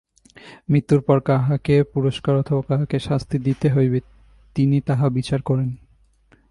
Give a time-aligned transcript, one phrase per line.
[0.69, 3.99] মৃত্যুর পর কাহাকে পুরস্কার অথবা কাহাকে শাস্তি দিতে হইবে,
[4.55, 5.75] তিনি তাহা বিচার করেন।